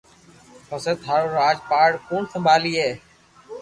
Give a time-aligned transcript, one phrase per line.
[0.67, 2.87] پسو ٿارو راج پاٺ ڪوڻ سمڀالئي